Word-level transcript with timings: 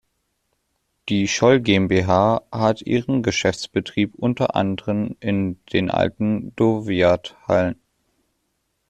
Die 1.09 1.27
Scholl 1.27 1.59
GmbH 1.61 2.41
hat 2.51 2.81
ihren 2.81 3.21
Geschäftsbetrieb 3.21 4.15
unter 4.15 4.55
anderem 4.55 5.15
in 5.19 5.59
den 5.73 5.91
alten 5.91 6.55
Dowidat-Hallen. 6.55 7.79